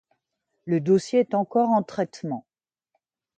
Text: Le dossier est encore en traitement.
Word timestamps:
Le 0.65 0.79
dossier 0.81 1.19
est 1.19 1.35
encore 1.35 1.69
en 1.69 1.83
traitement. 1.83 2.47